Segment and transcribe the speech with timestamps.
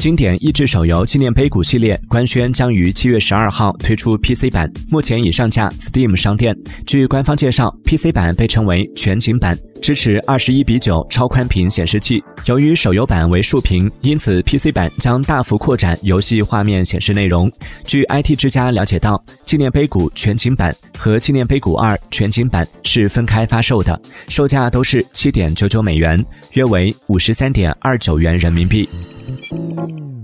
[0.00, 6.56] 经典益智手游纪念碑谷系列官宣将于七月十二号推出 PC 版，目前已上架 Steam 商店。
[6.86, 12.24] 据官方介绍，PC 版被称为全景版，支持二十一比九超宽屏显示器。
[12.46, 17.52] 由于手游版为竖屏，因此 PC 版将大幅扩展游戏画面显示内容。
[17.84, 26.24] 据 IT 之家了解到，纪念碑谷全景版和纪念碑谷二全景版是分开发售的，售价都是七点九九美元，
[26.54, 28.88] 约为五十三点二九元人民币。
[29.52, 30.19] Música